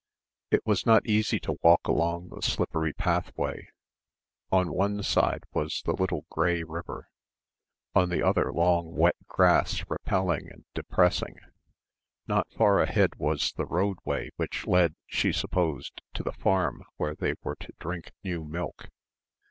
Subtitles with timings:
[0.49, 3.67] It was not easy to walk along the slippery pathway.
[4.51, 7.07] On one side was the little grey river,
[7.93, 11.35] on the other long wet grass repelling and depressing.
[12.27, 17.35] Not far ahead was the roadway which led, she supposed to the farm where they
[17.43, 18.89] were to drink new milk.